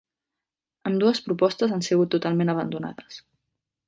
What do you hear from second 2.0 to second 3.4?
totalment abandonades.